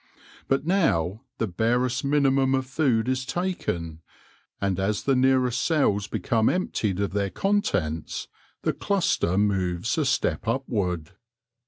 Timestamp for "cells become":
5.61-6.49